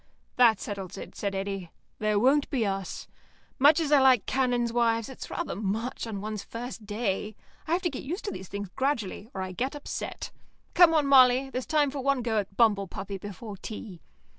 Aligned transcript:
"That 0.35 0.59
settles 0.59 0.97
it," 0.97 1.15
said 1.15 1.35
Eddy. 1.35 1.69
"There 1.99 2.17
won't 2.17 2.49
be 2.49 2.65
us. 2.65 3.07
Much 3.59 3.79
as 3.79 3.91
I 3.91 4.01
like 4.01 4.25
canons' 4.25 4.73
wives, 4.73 5.09
it's 5.09 5.29
rather 5.29 5.55
much 5.55 6.07
on 6.07 6.21
one's 6.21 6.43
very 6.43 6.65
first 6.69 6.87
day. 6.87 7.35
I 7.67 7.73
have 7.73 7.83
to 7.83 7.89
get 7.91 8.01
used 8.01 8.25
to 8.25 8.31
these 8.31 8.47
things 8.47 8.69
gradually, 8.69 9.29
or 9.35 9.43
I 9.43 9.51
get 9.51 9.75
upset. 9.75 10.31
Come 10.73 10.95
on, 10.95 11.05
Molly, 11.05 11.51
there's 11.51 11.67
time 11.67 11.91
for 11.91 11.99
one 11.99 12.23
go 12.23 12.39
at 12.39 12.57
bumble 12.57 12.87
puppy 12.87 13.19
before 13.19 13.57
tea." 13.57 14.01